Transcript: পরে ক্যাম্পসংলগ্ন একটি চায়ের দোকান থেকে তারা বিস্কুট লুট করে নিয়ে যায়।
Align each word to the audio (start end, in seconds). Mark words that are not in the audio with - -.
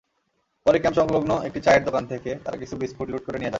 পরে 0.65 0.77
ক্যাম্পসংলগ্ন 0.79 1.31
একটি 1.47 1.59
চায়ের 1.65 1.83
দোকান 1.83 2.03
থেকে 2.05 2.29
তারা 2.43 2.55
বিস্কুট 2.81 3.07
লুট 3.09 3.23
করে 3.25 3.37
নিয়ে 3.37 3.41
যায়। 3.41 3.49